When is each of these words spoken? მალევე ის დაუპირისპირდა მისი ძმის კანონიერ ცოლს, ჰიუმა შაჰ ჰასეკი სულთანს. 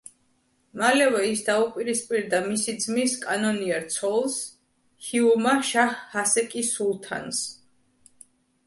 მალევე 0.83 1.19
ის 1.31 1.43
დაუპირისპირდა 1.49 2.39
მისი 2.47 2.75
ძმის 2.85 3.13
კანონიერ 3.27 3.87
ცოლს, 3.99 4.39
ჰიუმა 5.11 5.55
შაჰ 5.73 5.87
ჰასეკი 6.17 6.67
სულთანს. 6.75 7.47